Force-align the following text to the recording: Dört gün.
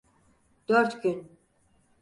Dört 0.69 1.03
gün. 1.03 1.37